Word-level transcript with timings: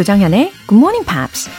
조정현의 0.00 0.50
Good 0.66 0.76
Morning 0.76 1.04
Pops. 1.04 1.50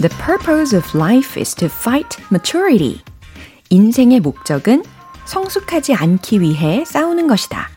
The 0.00 0.08
purpose 0.16 0.74
of 0.74 0.96
life 0.96 1.38
is 1.38 1.54
to 1.56 1.66
fight 1.66 2.16
maturity. 2.32 3.02
인생의 3.68 4.20
목적은 4.20 4.82
성숙하지 5.26 5.92
않기 5.92 6.40
위해 6.40 6.82
싸우는 6.86 7.26
것이다. 7.26 7.68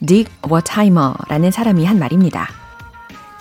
딕 0.00 0.28
워타이머라는 0.48 1.50
사람이 1.50 1.84
한 1.84 1.98
말입니다. 1.98 2.48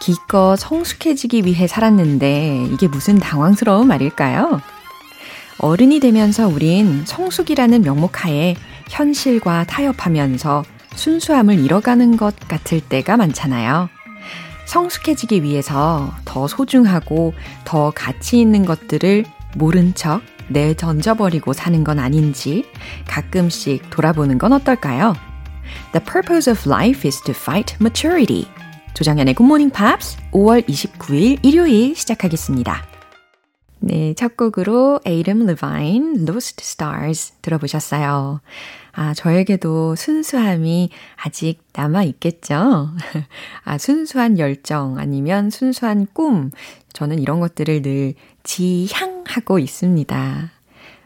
기껏 0.02 0.58
성숙해지기 0.58 1.46
위해 1.46 1.68
살았는데 1.68 2.68
이게 2.74 2.90
무슨 2.90 3.18
당황스러운 3.18 3.88
말일까요? 3.88 4.60
어른이 5.62 6.00
되면서 6.00 6.48
우린 6.48 7.04
성숙이라는 7.06 7.84
명목 7.84 8.26
하에 8.26 8.56
현실과 8.90 9.64
타협하면서 9.66 10.64
순수함을 10.96 11.60
잃어가는 11.60 12.18
것 12.18 12.36
같을 12.48 12.82
때가 12.82 13.16
많잖아요. 13.16 13.88
성숙해지기 14.66 15.44
위해서 15.44 16.12
더 16.26 16.48
소중하고 16.48 17.34
더 17.64 17.92
가치 17.92 18.40
있는 18.40 18.66
것들을 18.66 19.26
모른 19.56 19.94
척 19.94 20.22
내던져버리고 20.48 21.54
사는 21.54 21.84
건 21.84 22.00
아닌지 22.00 22.66
가끔씩 23.08 23.90
돌아보는 23.92 24.40
건 24.40 24.54
어떨까요? 24.54 25.16
The 25.94 26.04
purpose 26.04 26.52
of 26.52 26.68
life 26.68 27.08
is 27.08 27.22
to 27.24 27.34
fight 27.38 27.78
maturity. 27.80 28.48
Good 28.96 29.44
Morning 29.44 29.72
Pops 29.72 30.18
5월 30.32 30.68
29일 30.68 31.40
일요일 31.44 31.96
시작하겠습니다. 31.96 32.91
네, 33.84 34.14
첫 34.14 34.38
곡으로 34.38 35.00
에이름 35.06 35.48
레바인 35.48 36.28
Lost 36.28 36.62
Stars 36.62 37.34
들어보셨어요. 37.42 38.40
아, 38.94 39.14
저에게도 39.16 39.96
순수함이 39.96 40.92
아직 41.16 41.64
남아 41.74 42.04
있겠죠? 42.04 42.90
아, 43.66 43.78
순수한 43.80 44.38
열정 44.38 45.00
아니면 45.00 45.50
순수한 45.50 46.06
꿈. 46.14 46.52
저는 46.94 47.18
이런 47.20 47.40
것들을 47.40 47.82
늘 47.82 48.14
지향하고 48.44 49.58
있습니다. 49.58 50.52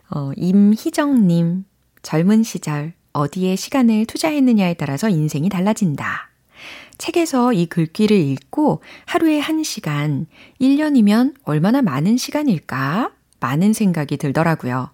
어, 0.10 0.32
임희정님, 0.36 1.64
젊은 2.02 2.44
시절 2.44 2.94
어디에 3.14 3.56
시간을 3.56 4.06
투자했느냐에 4.06 4.74
따라서 4.74 5.08
인생이 5.08 5.48
달라진다. 5.48 6.30
책에서 6.98 7.54
이 7.54 7.66
글귀를 7.66 8.18
읽고 8.18 8.82
하루에 9.06 9.40
1시간, 9.40 10.26
1년이면 10.60 11.36
얼마나 11.44 11.82
많은 11.82 12.18
시간일까? 12.18 13.12
많은 13.40 13.74
생각이 13.74 14.18
들더라고요. 14.18 14.90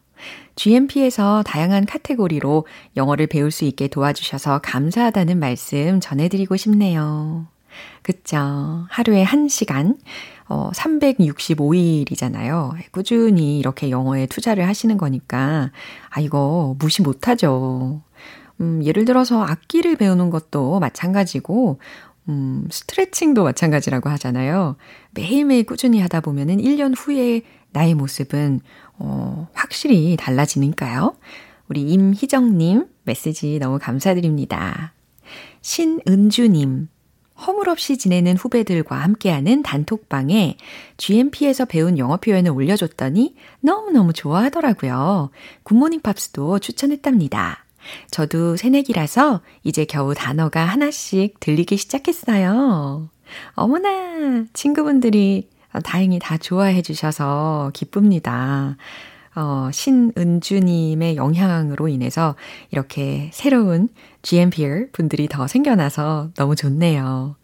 GMP에서 0.55 1.43
다양한 1.43 1.85
카테고리로 1.85 2.67
영어를 2.97 3.27
배울 3.27 3.51
수 3.51 3.65
있게 3.65 3.87
도와주셔서 3.87 4.59
감사하다는 4.59 5.39
말씀 5.39 5.99
전해드리고 5.99 6.57
싶네요. 6.57 7.47
그쵸. 8.01 8.85
하루에 8.89 9.23
1시간, 9.23 9.97
어, 10.49 10.71
365일이잖아요. 10.73 12.75
꾸준히 12.91 13.57
이렇게 13.57 13.89
영어에 13.89 14.25
투자를 14.25 14.67
하시는 14.67 14.97
거니까, 14.97 15.71
아, 16.09 16.19
이거 16.19 16.75
무시 16.79 17.01
못하죠. 17.01 18.01
음, 18.61 18.81
예를 18.83 19.05
들어서 19.05 19.43
악기를 19.43 19.95
배우는 19.97 20.29
것도 20.29 20.79
마찬가지고, 20.79 21.79
음, 22.29 22.67
스트레칭도 22.71 23.43
마찬가지라고 23.43 24.09
하잖아요. 24.11 24.77
매일매일 25.11 25.65
꾸준히 25.65 25.99
하다 25.99 26.21
보면은 26.21 26.57
1년 26.57 26.93
후에 26.95 27.41
나의 27.71 27.95
모습은, 27.95 28.61
어, 28.99 29.49
확실히 29.53 30.15
달라지니까요. 30.17 31.15
우리 31.67 31.81
임희정님 31.81 32.85
메시지 33.03 33.57
너무 33.59 33.79
감사드립니다. 33.79 34.93
신은주님, 35.61 36.89
허물없이 37.47 37.97
지내는 37.97 38.37
후배들과 38.37 38.97
함께하는 38.97 39.63
단톡방에 39.63 40.57
GMP에서 40.97 41.65
배운 41.65 41.97
영어 41.97 42.17
표현을 42.17 42.51
올려줬더니 42.51 43.35
너무너무 43.61 44.13
좋아하더라고요. 44.13 45.31
굿모닝 45.63 46.01
팝스도 46.01 46.59
추천했답니다. 46.59 47.65
저도 48.09 48.57
새내기라서 48.57 49.41
이제 49.63 49.85
겨우 49.85 50.13
단어가 50.13 50.65
하나씩 50.65 51.39
들리기 51.39 51.77
시작했어요. 51.77 53.09
어머나, 53.53 54.45
친구분들이 54.53 55.49
다행히 55.83 56.19
다 56.19 56.37
좋아해 56.37 56.81
주셔서 56.81 57.71
기쁩니다. 57.73 58.77
어, 59.35 59.69
신은주님의 59.71 61.15
영향으로 61.15 61.87
인해서 61.87 62.35
이렇게 62.71 63.29
새로운 63.33 63.87
GMPR 64.23 64.89
분들이 64.91 65.27
더 65.27 65.47
생겨나서 65.47 66.31
너무 66.35 66.55
좋네요. 66.55 67.35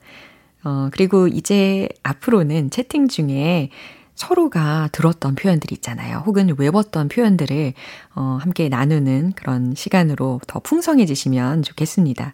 어, 0.63 0.89
그리고 0.91 1.27
이제 1.27 1.87
앞으로는 2.03 2.71
채팅 2.71 3.07
중에 3.07 3.69
서로가 4.17 4.89
들었던 4.91 5.35
표현들이 5.35 5.75
있잖아요. 5.75 6.23
혹은 6.25 6.53
외웠던 6.57 7.07
표현들을 7.07 7.73
어, 8.15 8.37
함께 8.41 8.67
나누는 8.67 9.33
그런 9.35 9.73
시간으로 9.75 10.41
더 10.47 10.59
풍성해지시면 10.59 11.63
좋겠습니다. 11.63 12.33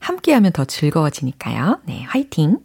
함께하면 0.00 0.52
더 0.52 0.64
즐거워지니까요. 0.64 1.80
네, 1.84 2.04
화이팅! 2.04 2.60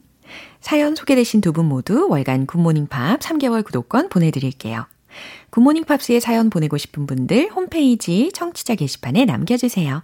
사연 0.62 0.96
소개되신 0.96 1.42
두 1.42 1.52
분 1.52 1.66
모두 1.66 2.08
월간 2.10 2.46
굿모닝 2.46 2.88
팝스 2.88 3.20
3개월 3.20 3.66
구독권 3.66 4.10
보내드릴게요. 4.10 4.86
굿모닝 5.50 5.84
팝스에 5.84 6.20
사연 6.20 6.50
보내고 6.50 6.78
싶은 6.78 7.08
분들 7.08 7.50
홈페이지 7.52 8.32
청취자 8.34 8.76
게시판에 8.76 9.26
남겨주세요. 9.26 10.04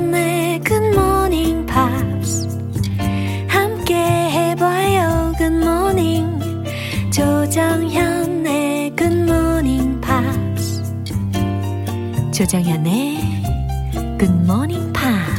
조정현의 12.40 13.16
Good 14.18 14.34
Morning 14.44 14.92
Pops. 14.92 15.36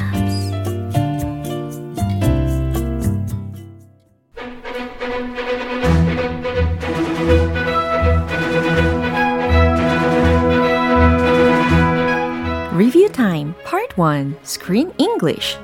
Review 12.74 13.10
Time 13.10 13.54
Part 13.64 13.98
1 13.98 14.36
Screen 14.44 14.92
English 14.98 15.58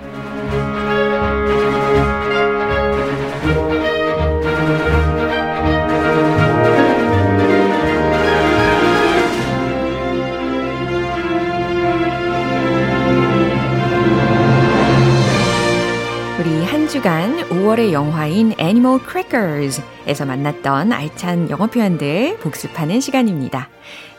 5월의 17.68 17.92
영화인 17.92 18.54
Animal 18.58 18.98
Crackers에서 19.06 20.24
만났던 20.24 20.90
알찬 20.90 21.50
영어 21.50 21.66
표현들 21.66 22.38
복습하는 22.38 23.00
시간입니다. 23.00 23.68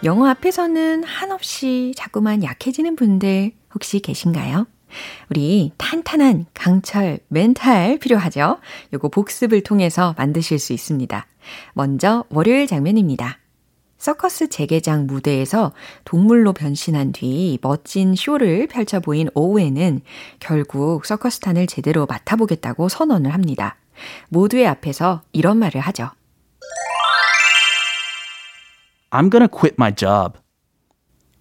영어 0.03 0.27
앞에서는 0.27 1.03
한없이 1.03 1.93
자꾸만 1.95 2.43
약해지는 2.43 2.95
분들 2.95 3.51
혹시 3.73 4.01
계신가요? 4.01 4.67
우리 5.31 5.71
탄탄한 5.77 6.45
강철 6.53 7.19
멘탈 7.27 7.97
필요하죠? 7.97 8.59
요거 8.93 9.09
복습을 9.09 9.61
통해서 9.61 10.13
만드실 10.15 10.59
수 10.59 10.73
있습니다. 10.73 11.25
먼저 11.73 12.25
월요일 12.29 12.67
장면입니다. 12.67 13.39
서커스 13.99 14.47
재개장 14.49 15.07
무대에서 15.07 15.73
동물로 16.05 16.53
변신한 16.53 17.11
뒤 17.11 17.59
멋진 17.61 18.15
쇼를 18.15 18.67
펼쳐 18.67 18.99
보인 19.01 19.29
오웬은 19.35 20.01
결국 20.39 21.05
서커스탄을 21.05 21.67
제대로 21.67 22.05
맡아보겠다고 22.05 22.87
선언을 22.89 23.33
합니다. 23.33 23.75
모두의 24.29 24.67
앞에서 24.67 25.21
이런 25.33 25.57
말을 25.57 25.81
하죠. 25.81 26.09
I'm 29.11 29.29
gonna 29.31 29.49
quit 29.49 29.75
my 29.77 29.93
job. 29.93 30.39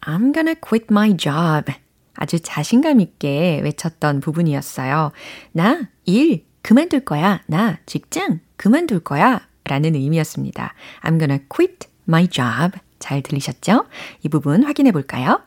I'm 0.00 0.32
gonna 0.34 0.54
quit 0.60 0.86
my 0.90 1.16
job. 1.16 1.72
아주 2.14 2.40
자신감 2.40 3.00
있게 3.00 3.60
외쳤던 3.62 4.20
부분이었어요. 4.20 5.12
나 5.52 5.88
일 6.06 6.44
그만둘 6.62 7.00
거야. 7.04 7.40
나 7.46 7.78
직장 7.86 8.40
그만둘 8.56 9.00
거야. 9.00 9.46
라는 9.64 9.94
의미였습니다. 9.94 10.74
I'm 11.02 11.18
gonna 11.20 11.38
quit 11.48 11.86
my 12.07 12.27
job. 12.27 12.79
잘 12.99 13.21
들리셨죠? 13.21 13.85
이 14.23 14.29
부분 14.29 14.63
확인해 14.63 14.91
볼까요? 14.91 15.41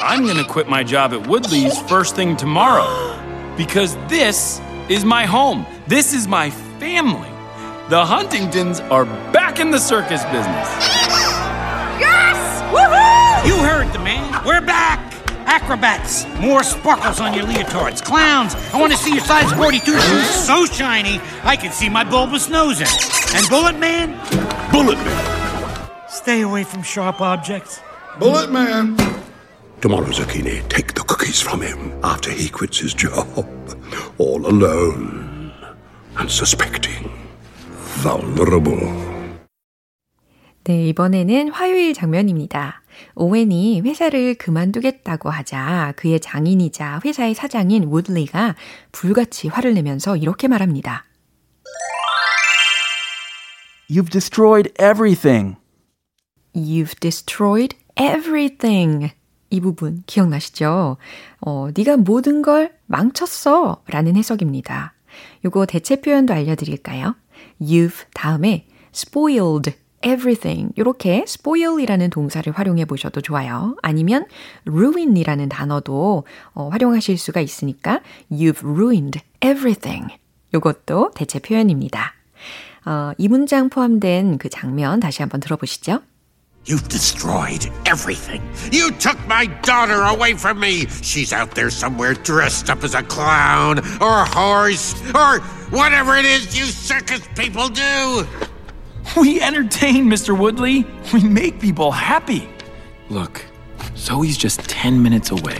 I'm 0.00 0.26
gonna 0.26 0.44
quit 0.44 0.68
my 0.68 0.84
job 0.84 1.12
at 1.12 1.26
Woodley's 1.26 1.78
first 1.88 2.14
thing 2.14 2.36
tomorrow. 2.36 2.86
Because 3.56 3.96
this 4.08 4.60
is 4.88 5.04
my 5.04 5.24
home. 5.24 5.66
This 5.88 6.14
is 6.14 6.28
my 6.28 6.50
family. 6.78 7.28
The 7.88 8.04
Huntingtons 8.04 8.80
are 8.90 9.04
back 9.32 9.58
in 9.58 9.70
the 9.70 9.80
circus 9.80 10.22
business. 10.30 10.68
Yes! 11.98 12.62
Woohoo! 12.70 13.46
You 13.46 13.56
heard 13.64 13.92
the 13.92 13.98
man. 13.98 14.44
We're 14.46 14.60
back. 14.60 15.00
Acrobats. 15.46 16.24
More 16.40 16.62
sparkles 16.62 17.18
on 17.20 17.34
your 17.34 17.44
leotards. 17.44 18.02
Clowns. 18.02 18.54
I 18.72 18.78
want 18.80 18.92
to 18.92 18.98
see 18.98 19.10
your 19.10 19.24
size 19.24 19.50
42 19.52 19.98
shoes 19.98 20.30
so 20.30 20.64
shiny 20.66 21.20
I 21.42 21.56
can 21.56 21.72
see 21.72 21.88
my 21.88 22.04
bulbous 22.04 22.48
nose 22.48 22.80
in. 22.80 22.86
And 23.34 23.48
Bullet 23.48 23.76
Man? 23.78 24.14
Bullet 24.70 24.98
Man. 24.98 25.33
Stay 26.25 26.41
away 26.41 26.63
from 26.63 26.81
sharp 26.81 27.21
objects. 27.21 27.81
Bullet 28.17 28.49
Man. 28.49 28.97
Tomorrow, 29.79 30.09
Zucchini, 30.09 30.67
take 30.69 30.95
the 30.95 31.03
cookies 31.03 31.39
from 31.39 31.61
him 31.61 31.93
after 32.03 32.31
he 32.31 32.49
quits 32.49 32.79
his 32.79 32.95
job. 32.95 33.45
All 34.17 34.43
alone. 34.47 35.53
Unsuspecting. 36.17 37.11
Vulnerable. 38.01 38.81
네, 40.63 40.87
이번에는 40.87 41.49
화요일 41.49 41.93
장면입니다. 41.93 42.81
오웬이 43.13 43.81
회사를 43.81 44.33
그만두겠다고 44.33 45.29
하자 45.29 45.93
그의 45.95 46.19
장인이자 46.19 47.01
회사의 47.05 47.35
사장인 47.35 47.83
우드리가 47.83 48.55
불같이 48.91 49.47
화를 49.47 49.75
내면서 49.75 50.17
이렇게 50.17 50.47
말합니다. 50.47 51.05
You've 53.91 54.09
destroyed 54.09 54.73
everything. 54.81 55.57
You've 56.55 56.99
destroyed 56.99 57.75
everything. 57.99 59.11
이 59.49 59.61
부분 59.61 60.03
기억나시죠? 60.05 60.97
어, 61.41 61.69
네가 61.75 61.97
모든 61.97 62.41
걸 62.41 62.73
망쳤어 62.87 63.83
라는 63.87 64.15
해석입니다. 64.15 64.93
요거 65.43 65.65
대체 65.65 66.01
표현도 66.01 66.33
알려드릴까요? 66.33 67.15
You've 67.61 68.05
다음에 68.13 68.67
spoiled 68.93 69.73
everything 70.03 70.71
이렇게 70.75 71.23
spoil이라는 71.27 72.09
동사를 72.09 72.51
활용해 72.51 72.85
보셔도 72.85 73.21
좋아요. 73.21 73.75
아니면 73.81 74.25
ruin이라는 74.67 75.49
단어도 75.49 76.25
어, 76.53 76.69
활용하실 76.69 77.17
수가 77.17 77.41
있으니까 77.41 78.01
you've 78.31 78.63
ruined 78.63 79.19
everything 79.43 80.13
요것도 80.53 81.11
대체 81.15 81.39
표현입니다. 81.39 82.13
어, 82.85 83.11
이 83.17 83.27
문장 83.27 83.69
포함된 83.69 84.37
그 84.37 84.49
장면 84.49 84.99
다시 84.99 85.21
한번 85.21 85.41
들어보시죠. 85.41 86.01
You've 86.65 86.87
destroyed 86.87 87.71
everything. 87.85 88.41
You 88.71 88.89
took 88.89 89.19
my 89.27 89.45
daughter 89.45 90.01
away 90.01 90.33
from 90.33 90.59
me. 90.59 90.87
She's 90.87 91.31
out 91.31 91.53
there 91.53 91.69
somewhere 91.69 92.15
dressed 92.15 92.71
up 92.71 92.83
as 92.83 92.95
a 92.95 93.03
clown 93.03 93.79
or 94.01 94.21
a 94.21 94.25
horse 94.25 94.95
or 95.13 95.41
whatever 95.69 96.15
it 96.15 96.25
is 96.25 96.57
you 96.57 96.65
circus 96.65 97.21
people 97.35 97.69
do. 97.69 98.27
We 99.15 99.39
entertain, 99.41 100.05
Mr. 100.05 100.35
Woodley. 100.35 100.87
We 101.13 101.23
make 101.23 101.61
people 101.61 101.91
happy. 101.91 102.49
Look, 103.09 103.45
Zoe's 103.95 104.35
just 104.35 104.61
10 104.61 105.03
minutes 105.03 105.29
away. 105.29 105.59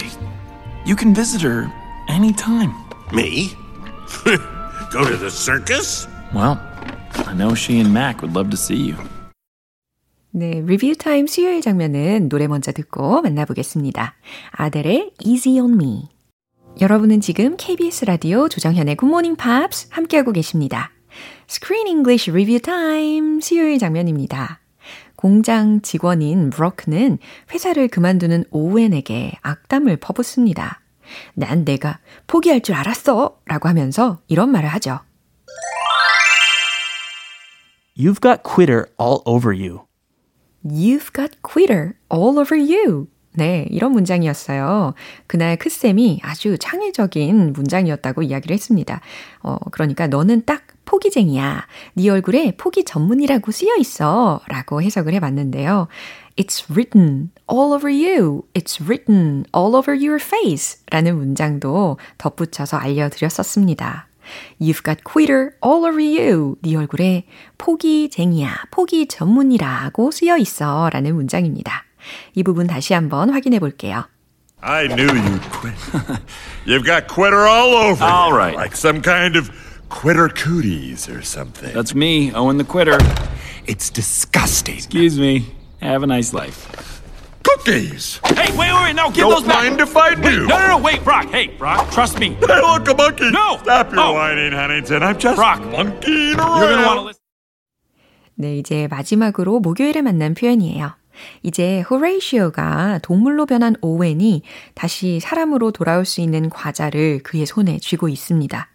You 0.87 0.95
can 0.95 1.13
visit 1.13 1.41
her 1.43 1.71
anytime. 2.09 2.73
Me? 3.13 3.51
Go 4.91 5.07
to 5.07 5.17
the 5.17 5.29
circus? 5.29 6.07
Well, 6.33 6.59
I 7.13 7.35
know 7.35 7.53
she 7.53 7.79
and 7.79 7.93
Mac 7.93 8.23
would 8.23 8.33
love 8.33 8.49
to 8.49 8.57
see 8.57 8.75
you. 8.77 8.97
네, 10.37 10.61
리뷰 10.65 10.93
타임 10.97 11.27
수요일 11.27 11.61
장면은 11.61 12.27
노래 12.27 12.47
먼저 12.47 12.73
듣고 12.73 13.21
만나보겠습니다. 13.21 14.15
아델의 14.51 15.13
Easy 15.23 15.61
on 15.61 15.75
Me. 15.75 16.09
여러분은 16.81 17.21
지금 17.21 17.55
KBS 17.55 18.03
라디오 18.03 18.49
조정현의 18.49 18.97
Good 18.97 19.09
Morning 19.09 19.41
Pops 19.41 19.87
함께하고 19.91 20.33
계십니다. 20.33 20.91
Screen 21.49 21.87
English 21.87 22.29
Review 22.29 22.59
Time 22.59 23.39
수요일 23.39 23.79
장면입니다. 23.79 24.59
공장 25.15 25.79
직원인 25.79 26.49
브로크는 26.49 27.17
회사를 27.53 27.87
그만두는 27.87 28.43
오웬에게 28.51 29.37
악담을 29.41 29.95
퍼붓습니다. 29.95 30.81
난 31.35 31.63
내가 31.63 31.99
포기할 32.27 32.59
줄 32.59 32.75
알았어! 32.75 33.39
라고 33.45 33.69
하면서 33.69 34.19
이런 34.27 34.51
말을 34.51 34.67
하죠. 34.67 34.99
You've 37.97 38.21
got 38.21 38.43
quitter 38.43 38.87
all 38.99 39.21
over 39.25 39.55
you. 39.55 39.84
You've 40.65 41.13
got 41.13 41.31
quitter 41.41 41.93
all 42.11 42.39
over 42.39 42.57
you. 42.57 43.07
네, 43.33 43.67
이런 43.69 43.91
문장이었어요. 43.91 44.93
그날 45.27 45.57
크쌤이 45.57 46.21
아주 46.23 46.57
창의적인 46.57 47.53
문장이었다고 47.53 48.23
이야기를 48.23 48.53
했습니다. 48.53 49.01
어, 49.41 49.57
그러니까 49.71 50.07
너는 50.07 50.43
딱 50.45 50.63
포기쟁이야. 50.85 51.67
네 51.95 52.09
얼굴에 52.09 52.53
포기 52.57 52.85
전문이라고 52.85 53.51
쓰여 53.51 53.75
있어. 53.77 54.39
라고 54.47 54.81
해석을 54.81 55.13
해봤는데요. 55.15 55.87
It's 56.37 56.69
written 56.69 57.31
all 57.51 57.73
over 57.73 57.91
you. 57.91 58.43
It's 58.53 58.81
written 58.81 59.45
all 59.55 59.75
over 59.75 59.97
your 59.97 60.15
face. 60.21 60.79
라는 60.91 61.17
문장도 61.17 61.97
덧붙여서 62.17 62.77
알려드렸었습니다. 62.77 64.07
You've 64.60 64.82
got 64.82 65.02
quitter 65.04 65.56
all 65.64 65.84
over 65.84 66.00
you. 66.00 66.56
네 66.62 66.76
얼굴에 66.76 67.24
포기쟁이야, 67.58 68.64
포기 68.70 69.08
전문이라고 69.08 70.10
쓰여 70.10 70.36
있어. 70.38 70.90
라는 70.92 71.14
문장입니다. 71.14 71.84
이 72.34 72.42
부분 72.42 72.66
다시 72.66 72.94
한번 72.94 73.30
확인해 73.30 73.58
볼게요. 73.58 74.06
I 74.62 74.88
knew 74.88 75.06
you'd 75.06 75.50
quit. 75.50 75.74
You've 76.66 76.84
got 76.84 77.08
quitter 77.08 77.46
all 77.46 77.74
over. 77.74 78.04
All 78.04 78.30
you, 78.30 78.36
right. 78.36 78.54
Like 78.54 78.76
some 78.76 79.00
kind 79.00 79.36
of 79.36 79.50
quitter 79.88 80.28
cooties 80.28 81.08
or 81.08 81.22
something. 81.22 81.72
That's 81.72 81.94
me, 81.94 82.32
Owen 82.34 82.58
the 82.58 82.64
Quitter. 82.64 82.98
it's 83.66 83.90
disgusting. 83.90 84.76
Excuse 84.76 85.18
me. 85.18 85.46
Have 85.80 86.02
a 86.02 86.06
nice 86.06 86.34
life. 86.34 86.93
Cookies! 87.59 88.19
Hey, 88.35 88.51
wait, 88.51 88.71
wait, 88.71 88.73
wait, 88.83 88.95
no, 88.95 89.09
give 89.09 89.23
Don't 89.23 89.29
those 89.31 89.43
back. 89.47 89.63
mind 89.63 89.79
if 89.81 89.95
I 89.95 90.09
Wait, 90.15 90.21
do. 90.23 90.47
no, 90.47 90.59
no, 90.59 90.67
no, 90.67 90.77
wait, 90.77 91.03
Brock. 91.03 91.25
Hey, 91.31 91.47
Brock, 91.57 91.89
trust 91.91 92.19
me. 92.19 92.35
Hey, 92.47 92.59
look, 92.61 92.87
a 92.89 92.93
monkey! 92.93 93.31
No! 93.31 93.57
Stop 93.63 93.91
your 93.93 94.01
Oh. 94.03 94.13
whining, 94.13 94.51
Huntington. 94.51 95.01
I'm 95.03 95.17
just 95.17 95.37
Brock. 95.37 95.61
monkeying 95.71 96.35
You're 96.35 96.37
gonna 96.37 96.51
want 96.51 96.69
to 96.69 96.83
around. 96.83 97.05
listen. 97.07 97.21
네, 98.35 98.57
이제 98.57 98.87
마지막으로 98.89 99.59
목요일에 99.61 100.01
만난 100.01 100.33
표현이에요. 100.33 100.95
이제 101.43 101.79
호레이시오가 101.89 102.99
동물로 103.01 103.45
변한 103.45 103.75
오웬이 103.81 104.41
다시 104.73 105.21
사람으로 105.21 105.71
돌아올 105.71 106.03
수 106.05 106.19
있는 106.19 106.49
과자를 106.49 107.21
그의 107.23 107.45
손에 107.45 107.77
쥐고 107.79 108.09
있습니다. 108.09 108.67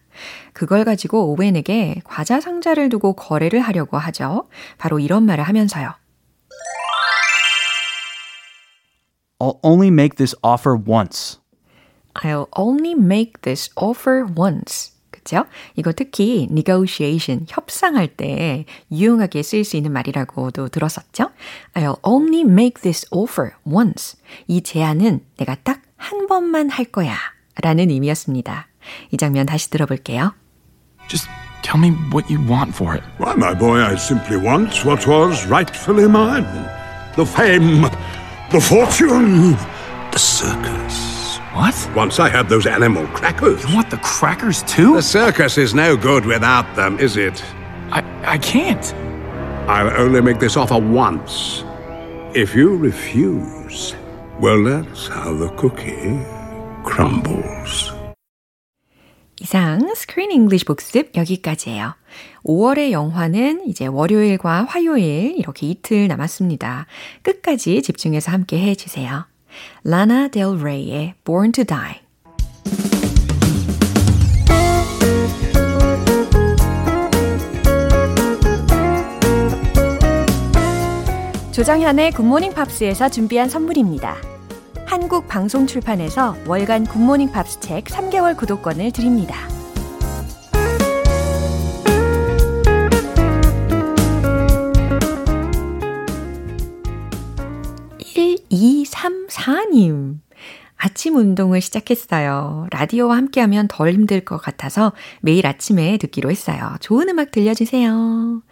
그걸 0.55 0.85
가지고 0.85 1.33
오웬에게 1.35 2.01
과자 2.05 2.41
상자를 2.41 2.89
두고 2.89 3.13
거래를 3.13 3.61
하려고 3.61 3.99
하죠. 3.99 4.49
바로 4.79 4.99
이런 4.99 5.25
말을 5.25 5.45
하면서요. 5.45 5.93
I'll 9.41 9.59
only 9.63 9.89
make 9.89 10.17
this 10.17 10.35
offer 10.43 10.77
once. 10.77 11.39
I'll 12.15 12.49
only 12.57 12.95
make 12.95 13.43
this 13.43 13.71
offer 13.77 14.27
once. 14.37 14.93
그쵸? 15.11 15.45
이거 15.77 15.93
특히 15.93 16.47
negotiation, 16.51 17.47
협상할 17.49 18.09
때 18.17 18.65
유용하게 18.91 19.43
쓰일 19.43 19.65
수 19.65 19.77
있는 19.77 19.93
말이라고도 19.93 20.69
들었었죠? 20.69 21.31
I'll 21.75 21.99
only 22.03 22.41
make 22.43 22.83
this 22.83 23.07
offer 23.11 23.53
once. 23.67 24.17
이 24.47 24.63
제안은 24.63 25.21
내가 25.37 25.57
딱 25.57 25.83
한 26.01 26.27
번만 26.27 26.71
할 26.71 26.87
거야. 26.87 27.15
라는 27.63 27.91
의미였습니다. 27.91 28.69
이 29.11 29.17
장면 29.17 29.47
다시 29.47 29.71
들어볼게요. 29.71 30.33
Just 31.09 31.29
tell 31.63 31.79
me 31.79 31.91
what 32.13 32.33
you 32.33 32.41
want 32.49 32.73
for 32.75 32.97
it. 32.97 33.05
Why, 33.19 33.35
my 33.37 33.55
boy, 33.55 33.79
I 33.79 33.95
simply 33.97 34.39
want 34.41 34.73
what 34.87 35.07
was 35.07 35.47
rightfully 35.47 36.09
mine. 36.09 36.47
The 37.17 37.27
fame, 37.27 37.85
the 38.52 38.60
fortune, 38.62 39.52
the 40.12 40.20
circus. 40.20 41.38
What? 41.54 41.76
Once 41.96 42.20
I 42.20 42.30
had 42.30 42.50
those 42.50 42.68
animal 42.68 43.08
crackers. 43.08 43.64
You 43.64 43.76
want 43.76 43.90
the 43.90 43.98
crackers 43.98 44.62
too? 44.64 44.96
The 44.96 45.02
circus 45.02 45.58
is 45.58 45.74
no 45.74 45.96
good 45.96 46.26
without 46.26 46.66
them, 46.76 47.00
is 47.00 47.18
it? 47.18 47.44
I, 47.92 48.04
I 48.26 48.38
can't. 48.38 48.94
I'll 49.68 49.96
only 49.98 50.22
make 50.22 50.40
this 50.40 50.58
offer 50.58 50.78
once. 50.78 51.64
If 52.34 52.54
you 52.54 52.76
refuse, 52.76 53.96
well, 54.40 54.64
that's 54.64 55.08
how 55.08 55.34
the 55.34 55.50
cookie 55.56 56.20
crumbles. 56.84 57.94
이상 59.42 59.94
스크린 59.96 60.32
잉글리시 60.32 60.66
복습 60.66 61.12
여기까지예요. 61.16 61.96
5월의 62.45 62.91
영화는 62.93 63.63
이제 63.67 63.87
월요일과 63.87 64.65
화요일 64.65 65.35
이렇게 65.37 65.67
이틀 65.67 66.09
남았습니다. 66.09 66.87
끝까지 67.23 67.83
집중해서 67.83 68.33
함께 68.33 68.59
해주세요. 68.59 69.27
라나 69.85 70.29
델 70.29 70.57
레이의 70.63 71.15
Born 71.25 71.53
to 71.53 71.65
Die. 71.65 72.01
조정현의 81.53 82.13
굿모닝 82.13 82.55
팝스에서 82.55 83.11
준비한 83.11 83.51
선물입니다. 83.51 84.17
한국 84.87 85.29
방송 85.29 85.67
출판에서 85.67 86.35
월간 86.47 86.87
굿모닝 86.87 87.33
팝스 87.33 87.61
책 87.61 87.85
3개월 87.85 88.37
구독권을 88.37 88.93
드립니다. 88.93 89.60
1234님. 99.41 100.21
아침 100.77 101.17
운동을 101.17 101.61
시작했어요. 101.61 102.67
라디오와 102.71 103.17
함께하면 103.17 103.69
덜 103.69 103.93
힘들 103.93 104.21
것 104.21 104.39
같아서 104.39 104.93
매일 105.21 105.47
아침에 105.47 105.99
듣기로 105.99 106.31
했어요. 106.31 106.75
좋은 106.81 107.09
음악 107.11 107.33
들려주세요. 107.33 108.43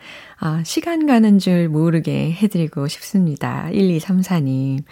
아, 0.40 0.62
시간 0.64 1.06
가는 1.06 1.38
줄 1.38 1.70
모르게 1.70 2.32
해드리고 2.32 2.86
싶습니다. 2.88 3.68
1234님. 3.72 4.82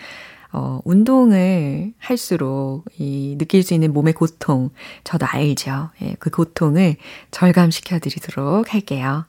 어, 0.59 0.81
운동을 0.87 1.93
할수록 1.99 2.85
이 2.97 3.37
느낄 3.37 3.63
수 3.63 3.75
있는 3.75 3.93
몸의 3.93 4.15
고통, 4.15 4.71
저도 5.05 5.27
알죠. 5.29 5.91
예, 6.01 6.17
그 6.19 6.31
고통을 6.31 6.97
절감시켜 7.31 7.99
드리도록 7.99 8.73
할게요. 8.73 9.27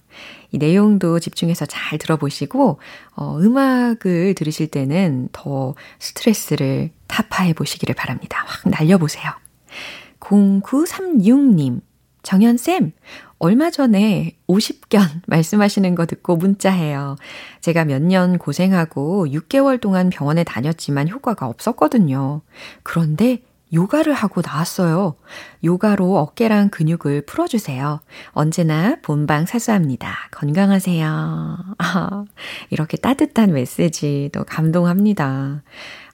이 0.53 0.57
내용도 0.57 1.19
집중해서 1.19 1.65
잘 1.65 1.98
들어보시고, 1.98 2.79
어, 3.17 3.39
음악을 3.41 4.36
들으실 4.36 4.67
때는 4.67 5.27
더 5.34 5.75
스트레스를 6.00 6.91
타파해 7.07 7.51
보시기를 7.51 7.93
바랍니다. 7.93 8.46
확 8.48 8.69
날려보세요. 8.69 9.29
0936님, 10.22 11.81
정연쌤, 12.27 12.91
얼마 13.39 13.72
전에 13.72 14.36
50견 14.50 15.00
말씀하시는 15.27 15.96
거 15.96 16.05
듣고 16.05 16.36
문자해요. 16.36 17.15
제가 17.62 17.86
몇 17.86 18.01
년 18.01 18.38
고생하고 18.38 19.27
6개월 19.27 19.79
동안 19.79 20.10
병원에 20.10 20.43
다녔지만 20.43 21.07
효과가 21.07 21.48
없었거든요. 21.48 22.41
그런데 22.84 23.43
요가를 23.72 24.13
하고 24.13 24.41
나왔어요. 24.41 25.15
요가로 25.63 26.17
어깨랑 26.17 26.69
근육을 26.69 27.25
풀어주세요. 27.25 28.01
언제나 28.31 28.98
본방 29.01 29.46
사수합니다. 29.46 30.13
건강하세요. 30.31 31.57
아, 31.77 32.25
이렇게 32.69 32.98
따뜻한 32.98 33.53
메시지도 33.53 34.43
감동합니다. 34.43 35.63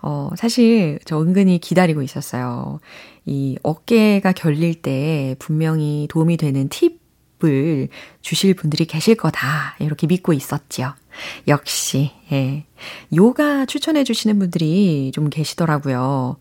어, 0.01 0.29
사실 0.35 0.99
저 1.05 1.21
은근히 1.21 1.59
기다리고 1.59 2.01
있었어요. 2.03 2.79
이 3.25 3.57
어깨가 3.63 4.33
결릴 4.33 4.81
때 4.81 5.35
분명히 5.39 6.07
도움이 6.09 6.37
되는 6.37 6.69
팁을 6.69 7.89
주실 8.21 8.53
분들이 8.53 8.85
계실 8.85 9.15
거다. 9.15 9.75
이렇게 9.79 10.07
믿고 10.07 10.33
있었죠. 10.33 10.93
역시, 11.47 12.11
예. 12.31 12.65
요가 13.15 13.65
추천해 13.65 14.03
주시는 14.03 14.39
분들이 14.39 15.11
좀 15.13 15.29
계시더라고요. 15.29 16.37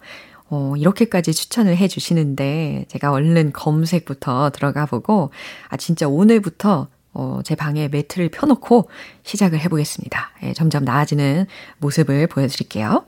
어, 0.49 0.75
이렇게까지 0.77 1.33
추천을 1.33 1.77
해 1.77 1.89
주시는데 1.89 2.85
제가 2.89 3.11
얼른 3.11 3.53
검색부터 3.53 4.51
들어가 4.51 4.85
보고 4.85 5.31
아 5.69 5.79
진짜 5.79 6.07
오늘부터 6.07 6.89
어, 7.15 7.41
제 7.45 7.55
방에 7.55 7.89
매트를 7.89 8.29
펴놓고 8.29 8.89
시작을 9.23 9.61
해보겠습니다. 9.61 10.31
예, 10.45 10.53
점점 10.53 10.85
나아지는 10.85 11.47
모습을 11.79 12.27
보여드릴게요. 12.27 13.05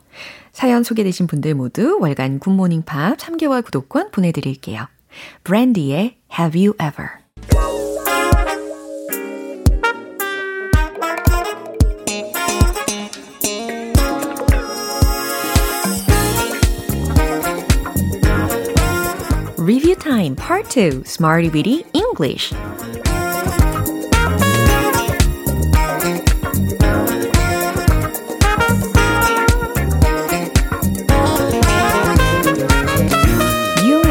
사연 0.55 0.85
소개되신 0.85 1.27
분들 1.27 1.55
모두 1.55 1.99
월간 2.01 2.39
굿모닝 2.39 2.85
팝 2.85 3.19
3개월 3.19 3.65
구독권 3.65 4.13
보내드릴게요. 4.13 4.87
브랜디의 5.43 6.17
Have 6.39 6.65
You 6.65 6.75
Ever 6.81 7.11
Review 19.59 19.97
Time 19.97 20.37
Part 20.37 20.69
2 20.71 21.03
Smarty 21.05 21.51
Bitty 21.51 21.85
English 21.95 22.55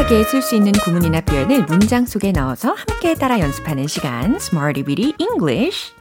유용하게 0.04 0.24
쓸 0.24 0.42
수 0.42 0.54
있는 0.54 0.72
구문이나 0.72 1.22
표현을 1.22 1.64
문장 1.64 2.04
속에 2.04 2.32
넣어서 2.32 2.72
함께 2.72 3.14
따라 3.14 3.40
연습하는 3.40 3.86
시간 3.86 4.36
Smarty 4.36 4.84
Bitty 4.84 5.14
English 5.18 5.92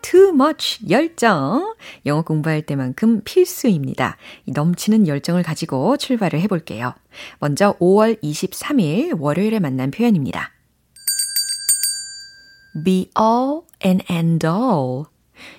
too 0.00 0.28
much 0.28 0.88
열정. 0.88 1.74
영어 2.06 2.22
공부할 2.22 2.62
때만큼 2.62 3.22
필수입니다. 3.24 4.16
넘치는 4.46 5.08
열정을 5.08 5.42
가지고 5.42 5.96
출발을 5.96 6.40
해볼게요. 6.42 6.94
먼저 7.40 7.76
5월 7.80 8.22
23일 8.22 9.20
월요일에 9.20 9.58
만난 9.58 9.90
표현입니다. 9.90 10.52
be 12.84 13.10
all 13.18 13.62
and 13.84 14.04
end 14.08 14.46
all. 14.46 15.06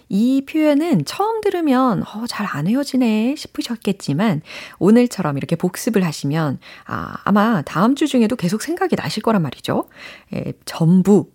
이 0.10 0.44
표현은 0.46 1.06
처음 1.06 1.42
들으면 1.42 2.04
어, 2.04 2.26
잘 2.28 2.50
안 2.52 2.68
헤어지네 2.68 3.36
싶으셨겠지만 3.38 4.42
오늘처럼 4.80 5.38
이렇게 5.38 5.56
복습을 5.56 6.04
하시면 6.04 6.60
아, 6.86 7.18
아마 7.24 7.62
다음 7.62 7.96
주 7.96 8.08
중에도 8.08 8.36
계속 8.36 8.62
생각이 8.62 8.96
나실 8.96 9.24
거란 9.24 9.42
말이죠. 9.42 9.88
에, 10.34 10.54
전부, 10.66 11.32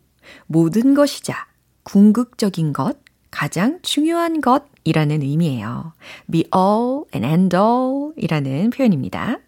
모든 0.47 0.95
것이자, 0.95 1.47
궁극적인 1.85 2.73
것, 2.73 2.99
가장 3.31 3.79
중요한 3.83 4.41
것이라는 4.41 5.23
의미예요. 5.23 5.93
be 6.31 6.45
all 6.55 7.05
and 7.15 7.27
end 7.27 7.57
all 7.57 8.13
이라는 8.17 8.71
표현입니다. 8.71 9.39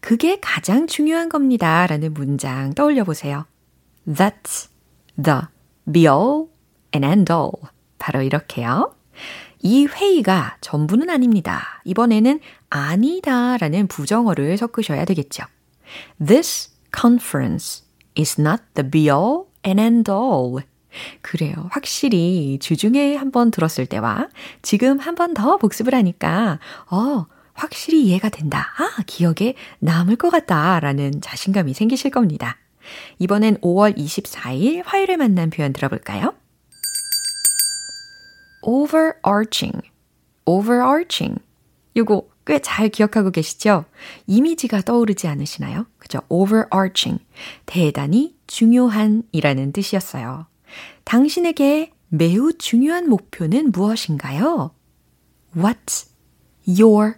그게 0.00 0.38
가장 0.40 0.86
중요한 0.86 1.28
겁니다. 1.28 1.86
라는 1.86 2.12
문장 2.12 2.74
떠올려 2.74 3.04
보세요. 3.04 3.46
That's 4.06 4.68
the 5.22 5.42
be 5.90 6.06
all 6.06 6.48
and 6.94 7.06
end 7.06 7.32
all. 7.32 7.71
바로 8.02 8.20
이렇게요. 8.22 8.92
이 9.60 9.86
회의가 9.86 10.56
전부는 10.60 11.08
아닙니다. 11.08 11.80
이번에는 11.84 12.40
아니다 12.68 13.56
라는 13.58 13.86
부정어를 13.86 14.56
섞으셔야 14.58 15.04
되겠죠. 15.04 15.44
This 16.24 16.70
conference 16.98 17.84
is 18.18 18.40
not 18.40 18.60
the 18.74 18.90
be 18.90 19.02
all 19.02 19.44
and 19.64 19.80
end 19.80 20.10
all. 20.10 20.64
그래요. 21.22 21.54
확실히 21.70 22.58
주중에 22.60 23.14
한 23.16 23.30
번 23.30 23.52
들었을 23.52 23.86
때와 23.86 24.28
지금 24.62 24.98
한 24.98 25.14
번 25.14 25.32
더 25.32 25.56
복습을 25.58 25.94
하니까, 25.94 26.58
어, 26.90 27.26
확실히 27.54 28.02
이해가 28.06 28.30
된다. 28.30 28.72
아, 28.78 29.02
기억에 29.06 29.54
남을 29.78 30.16
것 30.16 30.28
같다. 30.30 30.80
라는 30.80 31.20
자신감이 31.20 31.72
생기실 31.72 32.10
겁니다. 32.10 32.56
이번엔 33.20 33.58
5월 33.58 33.96
24일 33.96 34.82
화요일에 34.84 35.16
만난 35.16 35.50
표현 35.50 35.72
들어볼까요? 35.72 36.34
Overarching, 38.62 39.80
overarching. 40.46 41.40
요거 41.96 42.28
꽤 42.44 42.58
잘 42.60 42.88
기억하고 42.88 43.30
계시죠? 43.30 43.84
이미지가 44.26 44.82
떠오르지 44.82 45.28
않으시나요? 45.28 45.86
그죠? 45.98 46.20
overarching. 46.28 47.24
대단히 47.66 48.36
중요한 48.46 49.22
이라는 49.32 49.72
뜻이었어요. 49.72 50.46
당신에게 51.04 51.92
매우 52.08 52.52
중요한 52.52 53.08
목표는 53.08 53.70
무엇인가요? 53.72 54.74
What's 55.56 56.08
your 56.66 57.14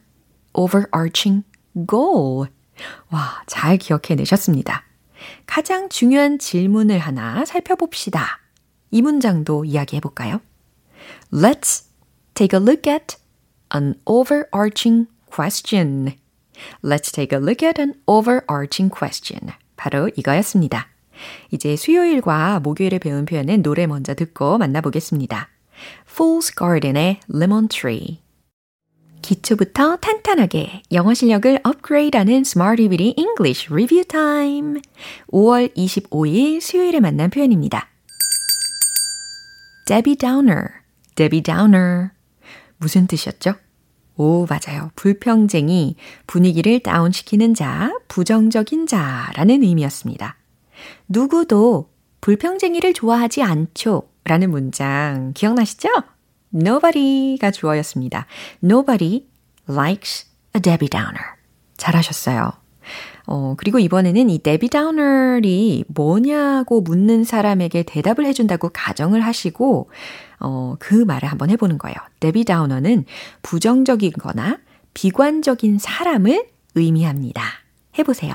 overarching 0.53 1.45
goal? 1.89 2.49
와, 3.11 3.43
잘 3.47 3.79
기억해 3.79 4.15
내셨습니다. 4.17 4.85
가장 5.47 5.89
중요한 5.89 6.39
질문을 6.39 6.99
하나 6.99 7.45
살펴봅시다. 7.45 8.41
이 8.91 9.01
문장도 9.01 9.65
이야기해 9.65 10.01
볼까요? 10.01 10.41
Let's 11.33 11.85
take 12.35 12.57
a 12.57 12.63
look 12.63 12.87
at 12.87 13.17
an 13.75 13.97
overarching 14.07 15.07
question. 15.27 16.15
Let's 16.83 17.11
take 17.11 17.33
a 17.33 17.41
look 17.41 17.65
at 17.67 17.81
an 17.81 17.95
overarching 18.07 18.91
question. 18.95 19.53
바로 19.77 20.11
이거였습니다. 20.17 20.89
이제 21.51 21.77
수요일과 21.77 22.61
목요일에 22.61 22.99
배운 22.99 23.25
표현은 23.25 23.63
노래 23.63 23.87
먼저 23.87 24.15
듣고 24.15 24.59
만나보겠습니다. 24.59 25.49
Fool's 26.09 26.57
Garden의 26.57 27.21
Lemon 27.33 27.69
Tree. 27.69 28.23
기초부터 29.23 29.97
탄탄하게 29.97 30.83
영어 30.93 31.15
실력을 31.15 31.59
업그레이드하는 31.65 32.43
Smarty 32.43 32.89
Bitty 32.89 33.15
English 33.17 33.73
Review 33.73 34.05
Time. 34.05 34.83
5월 35.33 35.75
25일 35.75 36.61
수요일에 36.61 37.01
만난 37.01 37.31
표현입니다. 37.31 37.89
Debbie 39.87 40.17
Downer, 40.17 40.84
Debbie 41.15 41.43
Downer. 41.43 42.11
무슨 42.79 43.07
뜻이었죠? 43.07 43.55
오, 44.17 44.47
맞아요. 44.47 44.91
불평쟁이, 44.95 45.97
분위기를 46.27 46.81
다운시키는 46.81 47.55
자, 47.55 47.93
부정적인 48.09 48.87
자라는 48.87 49.63
의미였습니다. 49.63 50.37
누구도 51.09 51.91
불평쟁이를 52.21 52.95
좋아하지 52.95 53.43
않죠. 53.43 54.09
라는 54.25 54.51
문장 54.51 55.33
기억나시죠? 55.35 55.89
Nobody가 56.55 57.51
주어였습니다. 57.51 58.27
Nobody 58.63 59.27
likes 59.69 60.27
a 60.57 60.63
Debbie 60.63 60.89
Downer. 60.89 61.35
잘하셨어요. 61.77 62.64
어, 63.27 63.55
그리고 63.57 63.79
이번에는 63.79 64.29
이 64.29 64.39
데비 64.39 64.69
다우너이 64.69 65.85
뭐냐고 65.89 66.81
묻는 66.81 67.25
사람에게 67.25 67.85
대답을 67.85 68.27
해준다고 68.27 68.71
가정을 68.73 69.23
하시고, 69.23 69.89
어, 70.41 70.77
그 70.79 70.95
말을 70.95 71.29
한번 71.29 71.51
해보는 71.51 71.79
거예요. 71.79 71.97
데비 72.21 72.45
다우너는 72.45 73.05
부정적인 73.43 74.13
거나 74.13 74.59
비관적인 74.93 75.79
사람을 75.79 76.47
의미합니다. 76.75 77.43
해보세요. 77.99 78.35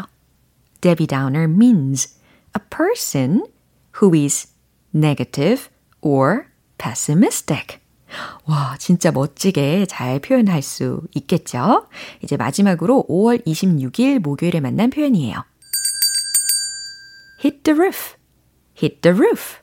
데비 0.82 1.08
다우너 1.08 1.44
means 1.44 2.18
a 2.58 2.62
person 2.70 3.44
who 4.02 4.16
is 4.16 4.48
negative 4.94 5.70
or 6.02 6.46
pessimistic. 6.78 7.80
와, 8.46 8.76
진짜 8.80 9.12
멋지게 9.12 9.86
잘 9.86 10.20
표현할 10.20 10.62
수 10.62 11.02
있겠죠? 11.16 11.88
이제 12.24 12.38
마지막으로 12.38 13.06
5월 13.10 13.46
26일 13.46 14.20
목요일에 14.20 14.60
만난 14.60 14.90
표현이에요. 14.90 15.44
hit 17.44 17.64
the 17.64 17.78
roof, 17.78 18.16
hit 18.82 19.02
the 19.02 19.16
roof. 19.16 19.58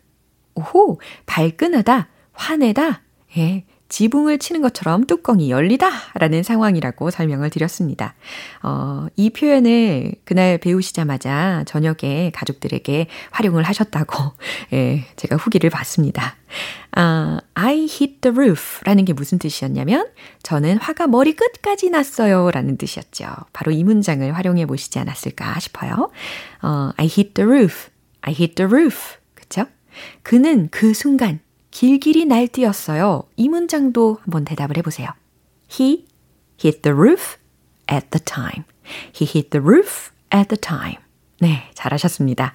오호, 0.54 1.00
발끈하다, 1.26 2.08
화내다. 2.32 3.02
예, 3.36 3.66
지붕을 3.88 4.38
치는 4.38 4.62
것처럼 4.62 5.06
뚜껑이 5.06 5.50
열리다 5.50 5.88
라는 6.14 6.42
상황이라고 6.42 7.10
설명을 7.10 7.50
드렸습니다. 7.50 8.14
어, 8.62 9.06
이 9.16 9.30
표현을 9.30 10.14
그날 10.24 10.58
배우시자마자 10.58 11.64
저녁에 11.66 12.30
가족들에게 12.34 13.06
활용을 13.30 13.62
하셨다고 13.62 14.32
예, 14.72 15.04
제가 15.16 15.36
후기를 15.36 15.70
봤습니다. 15.70 16.36
아, 16.92 17.38
I 17.54 17.86
hit 17.90 18.20
the 18.22 18.34
roof 18.34 18.80
라는 18.84 19.04
게 19.04 19.12
무슨 19.12 19.38
뜻이었냐면 19.38 20.08
저는 20.42 20.78
화가 20.78 21.06
머리 21.06 21.34
끝까지 21.34 21.90
났어요 21.90 22.50
라는 22.50 22.76
뜻이었죠. 22.76 23.26
바로 23.52 23.72
이 23.72 23.84
문장을 23.84 24.30
활용해 24.32 24.66
보시지 24.66 24.98
않았을까 24.98 25.60
싶어요. 25.60 26.10
어, 26.62 26.90
I 26.96 27.06
hit 27.06 27.34
the 27.34 27.48
roof, 27.48 27.90
I 28.22 28.32
hit 28.32 28.54
the 28.54 28.68
roof. 28.68 29.16
그쵸? 29.34 29.66
그는 30.22 30.68
그 30.70 30.94
순간 30.94 31.40
길길이 31.76 32.25
날뛰었어요. 32.25 33.25
이 33.37 33.50
문장도 33.50 34.21
한번 34.23 34.47
대답을 34.47 34.78
해보세요. 34.78 35.11
He 35.71 36.06
hit 36.59 36.80
the 36.80 36.97
roof 36.97 37.37
at 37.92 38.09
the 38.09 38.25
time. 38.25 38.64
He 39.14 39.28
hit 39.28 39.50
the 39.50 39.62
roof 39.62 40.11
at 40.35 40.49
the 40.49 40.59
time. 40.59 40.97
네, 41.38 41.71
잘하셨습니다. 41.75 42.54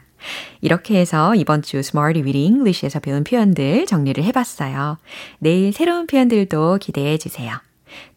이렇게 0.62 0.98
해서 0.98 1.36
이번 1.36 1.62
주 1.62 1.78
Smarty 1.78 2.24
with 2.24 2.36
English에서 2.36 3.00
배운 3.00 3.24
표현들 3.24 3.86
정리를 3.86 4.24
해봤어요. 4.24 4.98
내일 5.38 5.72
새로운 5.72 6.08
표현들도 6.08 6.80
기대해 6.82 7.20
주세요. 7.20 7.62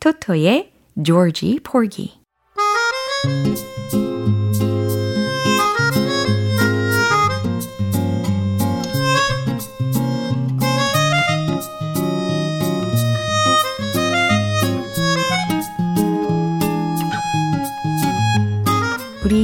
토토의 0.01 0.73
Georgie 1.05 1.61
Porgy. 1.61 2.13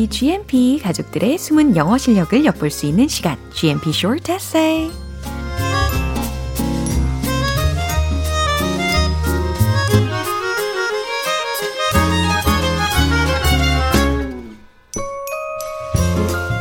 우리 0.01 0.09
GMP 0.09 0.81
가족들의 0.83 1.37
숨은 1.37 1.77
영어 1.77 1.99
실력을 1.99 2.43
엿볼 2.43 2.71
수 2.71 2.87
있는 2.87 3.07
시간, 3.07 3.37
GMP 3.53 3.91
Short 3.91 4.33
Essay. 4.33 4.91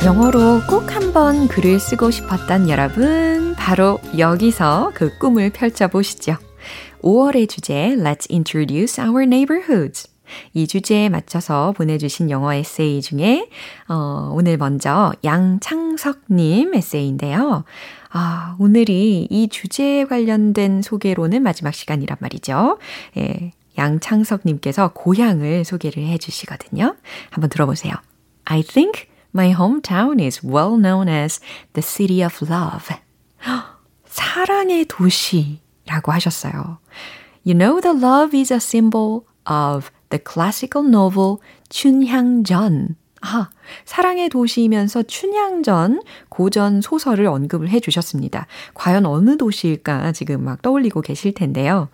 영어로 0.03 0.63
꼭 0.67 0.93
한번 0.93 1.47
글을 1.47 1.79
쓰고 1.79 2.11
싶었던 2.11 2.67
여러분, 2.67 3.55
바로 3.55 4.01
여기서 4.17 4.91
그 4.93 5.17
꿈을 5.17 5.49
펼쳐보시죠. 5.51 6.35
5월의 7.01 7.47
주제, 7.47 7.95
Let's 7.95 8.29
introduce 8.29 9.01
our 9.01 9.23
neighborhoods. 9.23 10.09
이 10.53 10.67
주제에 10.67 11.09
맞춰서 11.09 11.73
보내주신 11.73 12.29
영어 12.29 12.53
에세이 12.53 13.01
중에, 13.01 13.49
어, 13.87 14.31
오늘 14.33 14.57
먼저 14.57 15.13
양창석님 15.23 16.73
에세이인데요. 16.75 17.63
아, 18.11 18.55
오늘이 18.59 19.27
이 19.29 19.47
주제에 19.49 20.05
관련된 20.05 20.81
소개로는 20.81 21.43
마지막 21.43 21.73
시간이란 21.73 22.17
말이죠. 22.19 22.79
예, 23.17 23.51
양창석님께서 23.77 24.91
고향을 24.93 25.63
소개를 25.63 26.05
해 26.05 26.17
주시거든요. 26.17 26.95
한번 27.29 27.49
들어보세요. 27.49 27.93
I 28.45 28.63
think 28.63 29.07
my 29.33 29.53
hometown 29.53 30.19
is 30.19 30.45
well 30.45 30.75
known 30.75 31.07
as 31.07 31.39
the 31.73 31.83
city 31.83 32.23
of 32.23 32.45
love. 32.51 32.95
사랑의 34.05 34.85
도시라고 34.85 36.11
하셨어요. 36.11 36.79
You 37.45 37.57
know 37.57 37.79
the 37.79 37.95
love 37.95 38.37
is 38.37 38.51
a 38.51 38.57
symbol 38.57 39.21
of 39.49 39.91
the 40.09 40.21
classical 40.25 40.87
novel 40.87 41.37
춘향전. 41.69 42.95
아, 43.21 43.49
사랑의 43.85 44.29
도시이면서 44.29 45.03
춘향전 45.03 46.01
고전 46.29 46.81
소설을 46.81 47.27
언급을 47.27 47.69
해 47.69 47.79
주셨습니다. 47.79 48.47
과연 48.73 49.05
어느 49.05 49.37
도시일까 49.37 50.13
지금 50.13 50.43
막 50.43 50.61
떠올리고 50.61 51.01
계실 51.01 51.33
텐데요. 51.33 51.89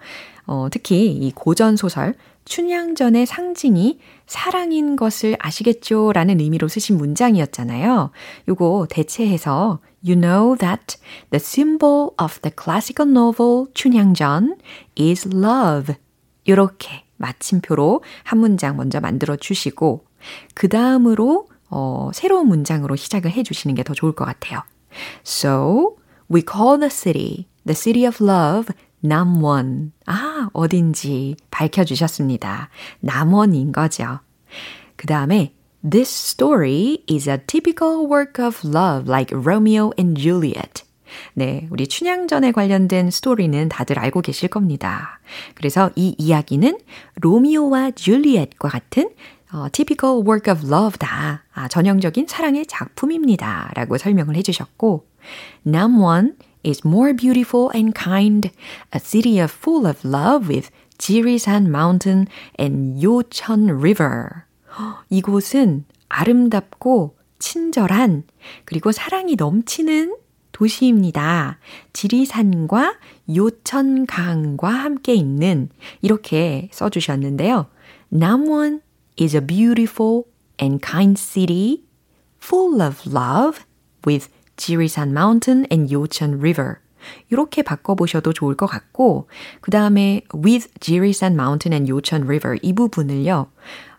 어, 0.45 0.67
특히 0.71 1.07
이 1.07 1.31
고전 1.31 1.75
소설 1.75 2.13
춘향전의 2.45 3.25
상징이 3.25 3.99
사랑인 4.27 4.95
것을 4.95 5.35
아시겠죠? 5.39 6.13
라는 6.13 6.39
의미로 6.39 6.67
쓰신 6.67 6.97
문장이었잖아요. 6.97 8.11
요거 8.47 8.87
대체해서 8.89 9.79
You 10.07 10.21
know 10.21 10.55
that 10.57 10.97
the 11.31 11.39
symbol 11.39 12.11
of 12.21 12.39
the 12.41 12.53
classical 12.55 13.11
novel 13.11 13.65
춘향전 13.73 14.57
is 14.99 15.27
love. 15.27 15.95
요렇게 16.47 17.04
마침표로 17.17 18.03
한 18.23 18.39
문장 18.39 18.77
먼저 18.77 18.99
만들어 18.99 19.35
주시고, 19.35 20.05
그 20.53 20.69
다음으로, 20.69 21.47
어, 21.69 22.11
새로운 22.13 22.47
문장으로 22.47 22.95
시작을 22.95 23.31
해 23.31 23.43
주시는 23.43 23.75
게 23.75 23.83
더 23.83 23.93
좋을 23.93 24.13
것 24.13 24.25
같아요. 24.25 24.63
So, 25.25 25.97
we 26.33 26.41
call 26.41 26.79
the 26.79 26.89
city, 26.89 27.47
the 27.65 27.75
city 27.75 28.05
of 28.07 28.23
love, 28.23 28.73
남원. 29.01 29.91
아, 30.05 30.49
어딘지 30.53 31.35
밝혀주셨습니다. 31.51 32.69
남원인 33.01 33.71
거죠. 33.71 34.19
그 34.95 35.07
다음에, 35.07 35.53
This 35.87 36.09
story 36.09 37.03
is 37.07 37.29
a 37.29 37.37
typical 37.45 38.07
work 38.09 38.39
of 38.43 38.65
love 38.65 39.07
like 39.07 39.31
Romeo 39.31 39.91
and 39.99 40.19
Juliet. 40.19 40.84
네, 41.33 41.67
우리 41.71 41.87
춘향전에 41.87 42.51
관련된 42.51 43.11
스토리는 43.11 43.69
다들 43.69 43.99
알고 43.99 44.21
계실 44.21 44.49
겁니다. 44.49 45.19
그래서 45.53 45.91
이 45.95 46.15
이야기는 46.17 46.77
로미오와 47.21 47.91
줄리엣과 47.91 48.69
같은 48.69 49.09
어, 49.51 49.67
typical 49.71 50.27
work 50.27 50.51
of 50.51 50.67
love다. 50.67 51.43
아, 51.53 51.67
전형적인 51.67 52.27
사랑의 52.27 52.65
작품입니다. 52.65 53.71
라고 53.75 53.97
설명을 53.97 54.35
해주셨고, 54.35 55.07
남원 55.63 56.35
is 56.65 56.81
more 56.85 57.15
beautiful 57.15 57.69
and 57.73 57.93
kind, 57.97 58.49
a 58.93 58.99
city 58.99 59.39
of 59.41 59.53
full 59.53 59.87
of 59.87 60.05
love 60.05 60.49
with 60.49 60.69
지리산 60.97 61.67
mountain 61.67 62.27
and 62.59 63.01
요천 63.05 63.69
river. 63.69 64.45
이곳은 65.09 65.85
아름답고 66.09 67.15
친절한 67.39 68.23
그리고 68.65 68.91
사랑이 68.91 69.35
넘치는 69.35 70.15
도시입니다. 70.55 71.59
지리산과 71.91 72.95
요천강과 73.35 74.69
함께 74.69 75.13
있는 75.13 75.67
이렇게 76.01 76.69
써주셨는데요. 76.71 77.65
남원 78.07 78.79
is 79.19 79.35
a 79.35 79.45
beautiful 79.45 80.23
and 80.61 80.79
kind 80.81 81.19
city 81.19 81.83
full 82.41 82.81
of 82.81 83.01
love 83.05 83.65
with 84.07 84.29
지리산 84.55 85.09
mountain 85.09 85.65
and 85.69 85.93
요천 85.93 86.35
river. 86.35 86.77
이렇게 87.29 87.61
바꿔보셔도 87.61 88.31
좋을 88.31 88.55
것 88.55 88.65
같고, 88.65 89.27
그 89.59 89.71
다음에 89.71 90.21
with 90.33 90.69
지리산 90.79 91.33
mountain 91.33 91.73
and 91.73 91.91
요천 91.91 92.23
river 92.23 92.57
이 92.61 92.71
부분을요, 92.71 93.51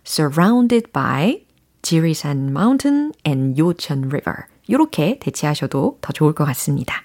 surrounded 0.07 0.91
by 0.91 1.45
지리산 1.83 2.49
mountain 2.49 3.13
and 3.27 3.61
요천 3.61 4.07
river. 4.07 4.47
이렇게 4.67 5.19
대체하셔도 5.19 5.99
더 6.01 6.13
좋을 6.13 6.35
것 6.35 6.45
같습니다. 6.45 7.03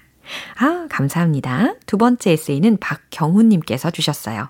아, 0.58 0.86
감사합니다. 0.90 1.74
두 1.86 1.98
번째 1.98 2.32
에세이는 2.32 2.78
박경훈님께서 2.78 3.90
주셨어요. 3.90 4.48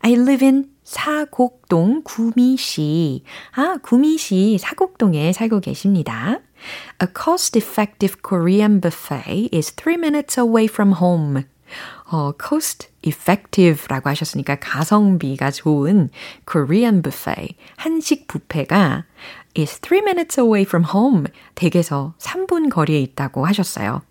I 0.00 0.12
live 0.12 0.46
in 0.46 0.66
사곡동 0.84 2.02
구미시. 2.04 3.22
아, 3.52 3.78
구미시 3.82 4.58
사곡동에 4.58 5.32
살고 5.32 5.60
계십니다. 5.60 6.40
A 7.02 7.08
cost-effective 7.14 8.16
Korean 8.26 8.80
buffet 8.80 9.50
is 9.52 9.72
three 9.72 9.98
minutes 9.98 10.40
away 10.40 10.64
from 10.64 10.94
home. 10.94 11.44
어, 12.10 12.32
cost 12.40 12.88
effective라고 13.02 14.08
하셨으니까 14.08 14.56
가성비가 14.56 15.50
좋은 15.50 16.08
Korean 16.50 17.02
buffet, 17.02 17.56
한식 17.76 18.26
뷔페가 18.26 19.04
is 19.55 19.77
three 19.79 20.01
minutes 20.01 20.37
away 20.37 20.63
from 20.63 20.83
home. 20.83 21.27
댁에서 21.55 22.13
3분 22.19 22.69
거리에 22.69 22.99
있다고 23.01 23.45
하셨어요. 23.45 24.01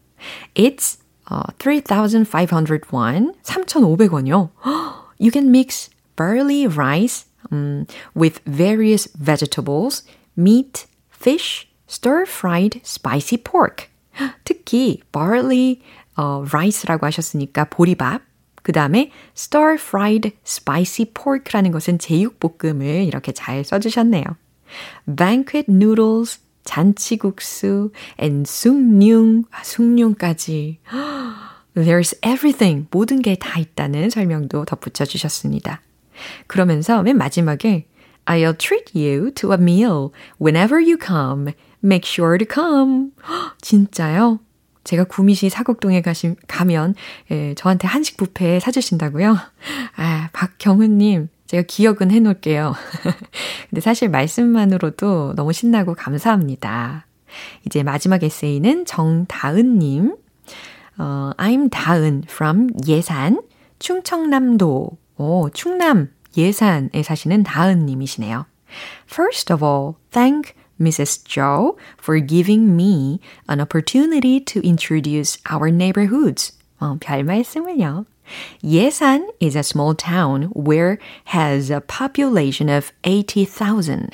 It's 0.54 0.98
uh, 1.30 1.52
3,500 1.58 2.92
won, 2.92 3.34
3,500원이요. 3.42 4.50
You 5.18 5.30
can 5.30 5.50
mix 5.50 5.88
barley 6.16 6.66
rice 6.66 7.26
um, 7.50 7.86
with 8.14 8.40
various 8.44 9.08
vegetables, 9.14 10.02
meat, 10.36 10.86
fish, 11.10 11.68
stir-fried 11.86 12.80
spicy 12.84 13.36
pork. 13.36 13.88
특히 14.44 15.00
barley 15.12 15.80
어, 16.16 16.44
rice라고 16.52 17.06
하셨으니까 17.06 17.64
보리밥. 17.64 18.22
그 18.62 18.72
다음에 18.72 19.10
stir-fried 19.36 20.32
spicy 20.46 21.12
pork라는 21.14 21.72
것은 21.72 21.98
제육볶음을 21.98 23.04
이렇게 23.04 23.32
잘 23.32 23.64
써주셨네요. 23.64 24.24
Banquet 25.07 25.65
noodles, 25.69 26.39
잔치국수, 26.63 27.91
and 28.19 28.49
숭늉, 28.49 29.45
아, 29.51 29.63
숭늉까지. 29.63 30.79
There's 31.75 32.17
everything. 32.25 32.87
모든 32.91 33.21
게 33.21 33.35
다 33.35 33.59
있다는 33.59 34.09
설명도 34.09 34.65
덧붙여 34.65 35.05
주셨습니다. 35.05 35.81
그러면서 36.47 37.03
맨 37.03 37.17
마지막에 37.17 37.85
I'll 38.25 38.57
treat 38.57 38.91
you 38.97 39.31
to 39.35 39.51
a 39.53 39.57
meal 39.59 40.09
whenever 40.41 40.81
you 40.81 40.97
come. 41.01 41.53
Make 41.83 42.03
sure 42.09 42.37
to 42.37 42.47
come. 42.51 43.11
진짜요? 43.61 44.39
제가 44.83 45.03
구미시 45.03 45.49
사곡동에 45.49 46.01
가시, 46.01 46.35
가면 46.47 46.95
예, 47.31 47.53
저한테 47.55 47.87
한식 47.87 48.17
뷔페 48.17 48.59
사주신다고요? 48.59 49.37
아, 49.97 50.29
박경훈님, 50.33 51.29
제가 51.47 51.63
기억은 51.67 52.11
해놓을게요. 52.11 52.73
근데 53.69 53.81
사실 53.81 54.09
말씀만으로도 54.09 55.33
너무 55.35 55.53
신나고 55.53 55.95
감사합니다. 55.95 57.05
이제 57.65 57.83
마지막 57.83 58.23
에세이는 58.23 58.85
정다은님. 58.85 60.15
어, 60.99 61.31
I'm 61.37 61.69
다은 61.71 62.23
from 62.25 62.69
예산, 62.87 63.41
충청남도. 63.79 64.97
오, 65.17 65.49
충남 65.51 66.09
예산에 66.35 67.03
사시는 67.03 67.43
다은님이시네요. 67.43 68.45
First 69.09 69.53
of 69.53 69.63
all, 69.63 69.95
thank 70.11 70.53
Mrs. 70.79 71.23
Joe 71.25 71.75
for 71.99 72.19
giving 72.19 72.75
me 72.75 73.19
an 73.49 73.59
opportunity 73.59 74.39
to 74.43 74.61
introduce 74.63 75.39
our 75.51 75.69
neighborhoods. 75.69 76.57
어, 76.79 76.97
별 76.99 77.23
말씀을요. 77.23 78.05
예산 78.63 79.27
is 79.39 79.55
a 79.55 79.63
small 79.63 79.95
town 79.95 80.49
where 80.53 80.97
has 81.25 81.71
a 81.71 81.81
population 81.81 82.69
of 82.69 82.91
80,000. 83.03 84.09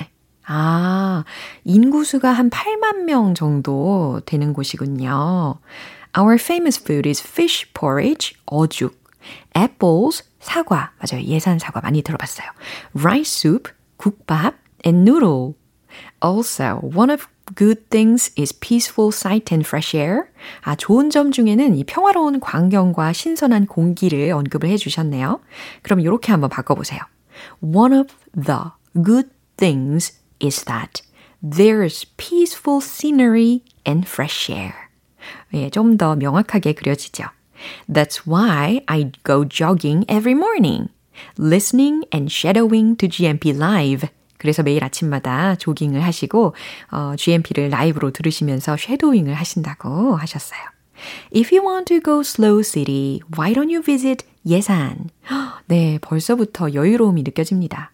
아, 0.46 1.24
인구수가 1.64 2.30
한 2.30 2.50
8만 2.50 3.04
명 3.04 3.34
정도 3.34 4.20
되는 4.26 4.52
곳이군요. 4.52 5.58
Our 6.16 6.34
famous 6.38 6.80
food 6.80 7.08
is 7.08 7.22
fish 7.22 7.66
porridge, 7.74 8.36
어죽, 8.46 8.94
apples, 9.56 10.22
사과, 10.40 10.92
맞아요. 11.00 11.24
예산 11.24 11.58
사과 11.58 11.80
많이 11.80 12.02
들어봤어요. 12.02 12.46
rice 12.94 13.30
soup, 13.30 13.70
국밥, 13.96 14.54
and 14.84 15.08
noodle. 15.08 15.54
Also, 16.20 16.80
one 16.82 17.10
of 17.10 17.26
good 17.55 17.89
things 17.89 18.31
is 18.37 18.53
peaceful 18.53 19.11
sight 19.11 19.53
and 19.53 19.65
fresh 19.65 19.95
air. 19.95 20.29
아, 20.61 20.75
좋은 20.75 21.09
점 21.09 21.31
중에는 21.31 21.75
이 21.75 21.83
평화로운 21.83 22.39
광경과 22.39 23.13
신선한 23.13 23.67
공기를 23.67 24.31
언급을 24.31 24.69
해 24.69 24.77
주셨네요. 24.77 25.39
그럼 25.81 25.99
이렇게 25.99 26.31
한번 26.31 26.49
바꿔보세요. 26.49 26.99
One 27.61 27.93
of 27.93 28.13
the 28.33 28.71
good 29.03 29.29
things 29.57 30.19
is 30.41 30.63
that 30.65 31.01
there's 31.41 32.05
peaceful 32.17 32.81
scenery 32.81 33.63
and 33.87 34.07
fresh 34.07 34.51
air. 34.51 34.89
예, 35.53 35.69
좀 35.69 35.97
더 35.97 36.15
명확하게 36.15 36.73
그려지죠. 36.73 37.25
That's 37.87 38.25
why 38.25 38.81
I 38.87 39.11
go 39.23 39.43
jogging 39.43 40.05
every 40.07 40.35
morning, 40.35 40.89
listening 41.37 42.05
and 42.13 42.31
shadowing 42.31 42.95
to 42.97 43.07
GMP 43.07 43.53
Live. 43.53 44.07
그래서 44.44 44.62
매일 44.62 44.84
아침마다 44.84 45.54
조깅을 45.54 46.04
하시고 46.04 46.54
어, 46.90 47.14
GMP를 47.16 47.70
라이브로 47.70 48.10
들으시면서 48.10 48.76
쉐도잉을 48.78 49.32
하신다고 49.32 50.16
하셨어요. 50.16 50.60
If 51.34 51.56
you 51.56 51.66
want 51.66 51.86
to 51.86 52.00
go 52.04 52.20
slow 52.20 52.62
city, 52.62 53.20
why 53.38 53.54
don't 53.54 53.72
you 53.72 53.82
visit 53.82 54.26
예산? 54.46 55.08
네, 55.64 55.98
벌써부터 56.02 56.74
여유로움이 56.74 57.22
느껴집니다. 57.22 57.90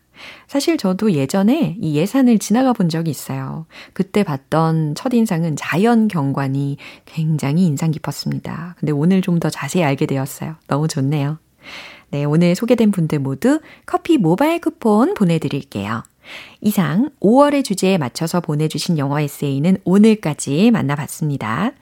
사실 0.49 0.77
저도 0.77 1.13
예전에 1.13 1.77
이 1.81 1.95
예산을 1.95 2.41
지나가 2.41 2.73
본 2.73 2.89
적이 2.89 3.13
있어요. 3.13 3.67
그때 3.93 4.25
봤던 4.25 4.97
첫인상은 4.97 5.55
자연 5.55 6.09
경관이 6.09 6.79
굉장히 7.07 7.65
인상 7.65 7.93
깊었습니다. 7.93 8.75
근데 8.81 8.91
오늘 8.91 9.23
좀 9.23 9.39
더 9.39 9.49
자세히 9.51 9.85
알게 9.85 10.07
되었어요. 10.07 10.57
너무 10.67 10.89
좋네요. 10.89 11.39
네, 12.11 12.25
오늘 12.25 12.57
소개된 12.57 12.91
분들 12.91 13.21
모두 13.21 13.61
커피 13.87 14.19
모바일 14.19 14.61
쿠폰 14.61 15.15
보내드릴게요. 15.15 16.03
이상 16.61 17.11
5월의 17.21 17.65
주제에 17.65 17.97
맞춰서 17.99 18.41
보내주신 18.41 18.99
영어 18.99 19.19
에세이는 19.21 19.79
오늘까지 19.85 20.71
만나봤습니다. 20.73 21.73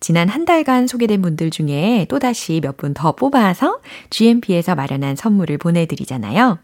지난 0.00 0.28
한 0.28 0.44
달간 0.44 0.86
소개된 0.86 1.22
분들 1.22 1.50
중에 1.50 2.06
또다시 2.08 2.60
몇 2.62 2.76
분 2.76 2.94
더 2.94 3.12
뽑아서 3.12 3.80
GMP에서 4.10 4.74
마련한 4.74 5.16
선물을 5.16 5.58
보내드리잖아요. 5.58 6.58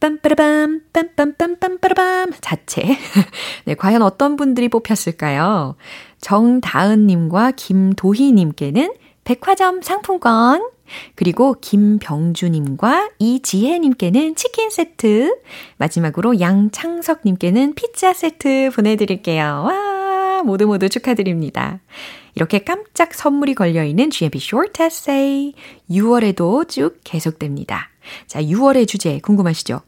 빰빠라밤, 0.00 0.82
빰빰빰빰빠라밤 0.92 2.34
자체. 2.40 2.82
네, 3.64 3.74
과연 3.74 4.02
어떤 4.02 4.36
분들이 4.36 4.68
뽑혔을까요? 4.68 5.76
정다은님과 6.20 7.52
김도희님께는 7.52 8.92
백화점 9.24 9.82
상품권, 9.82 10.68
그리고 11.14 11.54
김병주님과 11.60 13.10
이지혜님께는 13.18 14.34
치킨 14.34 14.70
세트, 14.70 15.40
마지막으로 15.78 16.40
양창석님께는 16.40 17.74
피자 17.74 18.12
세트 18.12 18.70
보내드릴게요. 18.74 19.64
와, 19.66 20.42
모두 20.44 20.66
모두 20.66 20.88
축하드립니다. 20.88 21.80
이렇게 22.34 22.58
깜짝 22.58 23.14
선물이 23.14 23.54
걸려있는 23.54 24.10
GMP 24.10 24.38
Short 24.38 24.82
Essay 24.82 25.54
6월에도 25.90 26.68
쭉 26.68 27.00
계속됩니다. 27.04 27.90
자, 28.26 28.42
6월의 28.42 28.86
주제 28.88 29.20
궁금하시죠? 29.20 29.80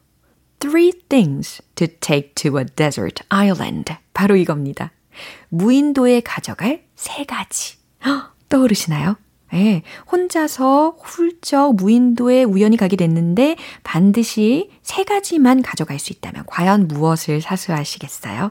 Three 0.60 0.92
things 1.08 1.62
to 1.74 1.86
take 2.00 2.32
to 2.34 2.58
a 2.58 2.64
desert 2.64 3.22
island. 3.28 3.92
바로 4.14 4.36
이겁니다. 4.36 4.92
무인도에 5.50 6.20
가져갈 6.20 6.84
세 6.94 7.24
가지. 7.24 7.76
떠오르시나요? 8.48 9.16
예, 9.54 9.82
혼자서 10.10 10.96
훌쩍 11.00 11.76
무인도에 11.76 12.42
우연히 12.44 12.76
가게 12.76 12.96
됐는데 12.96 13.56
반드시 13.84 14.70
세 14.82 15.04
가지만 15.04 15.62
가져갈 15.62 15.98
수 15.98 16.12
있다면 16.12 16.44
과연 16.46 16.88
무엇을 16.88 17.40
사수하시겠어요? 17.40 18.50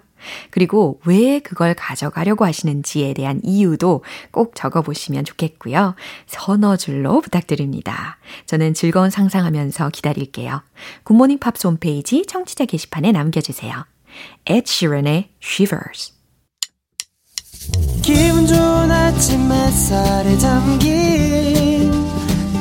그리고 0.49 0.99
왜 1.05 1.39
그걸 1.39 1.73
가져가려고 1.73 2.45
하시는지에 2.45 3.13
대한 3.13 3.41
이유도 3.43 4.03
꼭 4.31 4.55
적어보시면 4.55 5.25
좋겠고요. 5.25 5.95
서너 6.27 6.77
줄로 6.77 7.21
부탁드립니다. 7.21 8.17
저는 8.45 8.73
즐거운 8.73 9.10
상상하면서 9.10 9.89
기다릴게요. 9.89 10.63
굿모닝 11.03 11.39
팝스 11.39 11.67
홈페이지 11.67 12.25
청취자 12.25 12.65
게시판에 12.65 13.12
남겨주세요. 13.12 13.86
Ed 14.45 14.63
Sheeran의 14.65 15.29
Shivers 15.43 16.14
기분 18.01 18.45
좋은 18.45 18.91
아침 18.91 19.51
햇살에 19.51 20.38
잠긴 20.38 21.91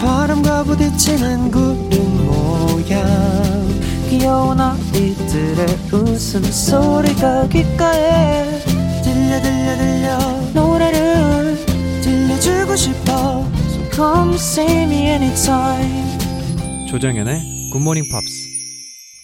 바람과 0.00 0.64
부딪히는 0.64 1.50
구름 1.50 2.26
모양. 2.26 3.04
귀여운 4.08 4.60
아이들의 4.60 5.66
웃음소리가 5.92 7.48
귓가에 7.48 8.60
들려 9.02 9.40
들려 9.42 9.76
들려. 9.76 10.18
노래를 10.54 11.56
들려주고 12.02 12.76
싶어. 12.76 13.46
So 13.68 13.90
come 13.92 14.34
see 14.34 14.82
me 14.84 15.08
anytime. 15.08 16.18
조정현의 16.88 17.70
굿모닝 17.72 18.04
팝스 18.10 18.54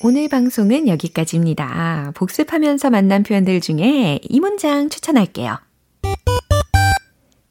오늘 0.03 0.29
방송은 0.29 0.89
여기까지입니다. 0.89 2.13
복습하면서 2.15 2.91
만난 2.91 3.23
표현들 3.23 3.61
중에 3.61 4.19
이 4.23 4.41
문장 4.41 4.89
추천할게요. 4.89 5.59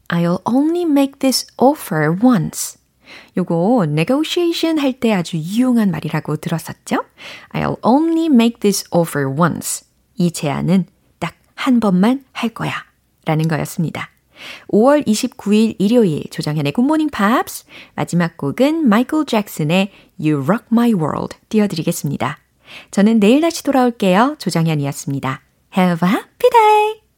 I'll 0.10 0.42
only 0.46 0.84
make 0.84 1.20
this 1.20 1.48
offer 1.58 2.16
once. 2.22 2.78
요거 3.38 3.86
negotiation 3.90 4.80
할 4.80 4.94
때 4.94 5.14
아주 5.14 5.38
유용한 5.38 5.90
말이라고 5.92 6.38
들었었죠? 6.38 7.06
I'll 7.54 7.78
only 7.84 8.26
make 8.26 8.60
this 8.60 8.86
offer 8.92 9.28
once. 9.28 9.86
이 10.16 10.32
제안은 10.32 10.86
딱 11.20 11.36
한 11.60 11.80
번만 11.80 12.24
할 12.32 12.50
거야. 12.50 12.72
라는 13.26 13.48
거였습니다. 13.48 14.10
5월 14.72 15.06
29일 15.06 15.76
일요일 15.78 16.24
조정현의 16.32 16.72
굿모닝 16.72 17.10
팝스 17.10 17.66
마지막 17.96 18.38
곡은 18.38 18.88
마이클 18.88 19.26
잭슨의 19.26 19.92
You 20.18 20.42
Rock 20.44 20.68
My 20.72 20.94
World 20.94 21.36
띄워드리겠습니다. 21.50 22.38
저는 22.92 23.20
내일 23.20 23.42
다시 23.42 23.64
돌아올게요. 23.64 24.36
조정현이었습니다. 24.40 25.42
Have 25.76 26.08
a 26.08 26.14
happy 26.14 26.50
day! 26.50 26.99